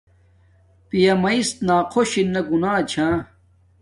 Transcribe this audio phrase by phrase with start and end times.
[0.89, 3.07] پیامیس ناخوش ارنا گناہ چھا